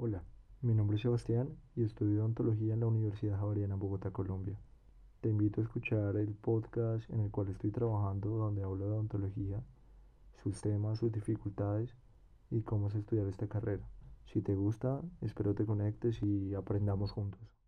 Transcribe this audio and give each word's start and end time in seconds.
Hola, 0.00 0.22
mi 0.62 0.74
nombre 0.74 0.94
es 0.94 1.02
Sebastián 1.02 1.48
y 1.74 1.82
estudio 1.82 2.20
odontología 2.20 2.72
en 2.72 2.78
la 2.78 2.86
Universidad 2.86 3.40
Javeriana 3.40 3.74
Bogotá, 3.74 4.12
Colombia. 4.12 4.56
Te 5.20 5.28
invito 5.28 5.60
a 5.60 5.64
escuchar 5.64 6.14
el 6.14 6.34
podcast 6.34 7.10
en 7.10 7.18
el 7.18 7.32
cual 7.32 7.48
estoy 7.48 7.72
trabajando 7.72 8.28
donde 8.28 8.62
hablo 8.62 8.86
de 8.86 8.92
odontología, 8.92 9.60
sus 10.40 10.60
temas, 10.60 11.00
sus 11.00 11.10
dificultades 11.10 11.96
y 12.48 12.60
cómo 12.60 12.86
es 12.86 12.94
estudiar 12.94 13.26
esta 13.26 13.48
carrera. 13.48 13.82
Si 14.32 14.40
te 14.40 14.54
gusta, 14.54 15.02
espero 15.20 15.56
te 15.56 15.66
conectes 15.66 16.22
y 16.22 16.54
aprendamos 16.54 17.10
juntos. 17.10 17.58